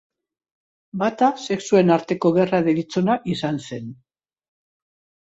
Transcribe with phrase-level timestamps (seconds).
[1.03, 3.97] Bata sexuen arteko gerra deritzona izan zen.